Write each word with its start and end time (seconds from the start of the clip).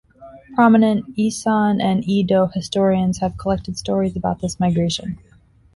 Prominent 0.55 1.15
Esan 1.15 1.79
and 1.79 2.03
Edo 2.09 2.47
historians 2.47 3.19
have 3.19 3.37
collected 3.37 3.77
stories 3.77 4.15
about 4.15 4.41
this 4.41 4.59
migration. 4.59 5.19